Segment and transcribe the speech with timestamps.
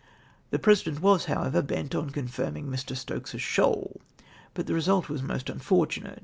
[0.49, 2.97] The President was, however, bent on conhrming Mr.
[2.97, 4.01] Stokes's shoal,
[4.55, 6.19] but the result was most unfortunate.